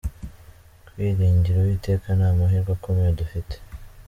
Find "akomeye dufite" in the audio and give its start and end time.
2.77-3.55